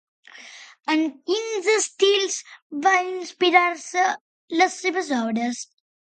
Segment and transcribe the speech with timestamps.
[0.91, 1.01] En
[1.31, 2.37] quins estils
[2.85, 4.05] van inspirar-se
[4.61, 5.61] les seves obres?